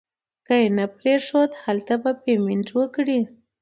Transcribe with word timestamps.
که 0.47 0.55
نه 0.77 0.85
یې 0.87 0.93
پرېښود 0.97 1.51
هلته 1.63 1.93
به 2.03 2.11
پیمنټ 2.23 2.67
وکړي. 2.79 3.19